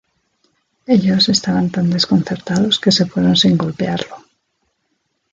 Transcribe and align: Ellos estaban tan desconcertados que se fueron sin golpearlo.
Ellos 0.87 1.29
estaban 1.29 1.69
tan 1.69 1.91
desconcertados 1.91 2.79
que 2.79 2.91
se 2.91 3.05
fueron 3.05 3.35
sin 3.35 3.55
golpearlo. 3.55 4.15